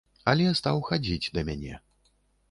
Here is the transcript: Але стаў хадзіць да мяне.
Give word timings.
Але 0.31 0.47
стаў 0.59 0.79
хадзіць 0.87 1.31
да 1.35 1.43
мяне. 1.51 1.77